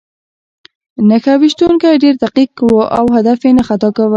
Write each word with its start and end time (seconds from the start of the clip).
نښه 1.07 1.33
ویشتونکی 1.41 2.01
ډېر 2.03 2.15
دقیق 2.23 2.53
و 2.71 2.73
او 2.97 3.05
هدف 3.15 3.39
یې 3.45 3.51
نه 3.59 3.63
خطا 3.67 3.89
کاوه 3.95 4.09